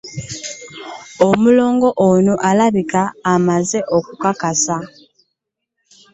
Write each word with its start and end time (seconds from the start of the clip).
Omulongo 1.27 1.89
ono 2.09 2.33
alabika 2.49 3.01
amaze 3.33 3.79
okukakasa. 3.97 4.77